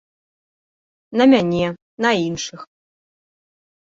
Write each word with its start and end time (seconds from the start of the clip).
На 1.21 1.27
мяне, 1.35 1.67
на 2.07 2.11
іншых. 2.31 2.61